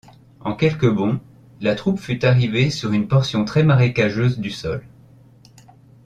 En 0.39 0.55
quelques 0.55 0.89
bonds, 0.89 1.19
la 1.59 1.75
troupe 1.75 1.99
fut 1.99 2.25
arrivée 2.25 2.71
sur 2.71 2.91
une 2.91 3.07
portion 3.07 3.45
très 3.45 3.61
marécageuse 3.61 4.39
du 4.39 4.49
sol. 4.49 4.83